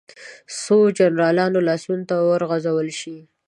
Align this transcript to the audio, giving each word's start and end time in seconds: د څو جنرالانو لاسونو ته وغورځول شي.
د 0.03 0.03
څو 0.63 0.77
جنرالانو 0.97 1.59
لاسونو 1.67 2.03
ته 2.09 2.13
وغورځول 2.19 2.89
شي. 2.99 3.17